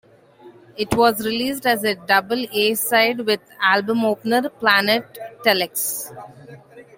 It 0.77 0.95
was 0.95 1.23
released 1.23 1.67
as 1.67 1.83
a 1.83 1.93
double 1.93 2.47
A-side 2.51 3.19
with 3.19 3.39
album 3.61 4.03
opener 4.03 4.49
"Planet 4.49 5.05
Telex". 5.45 6.09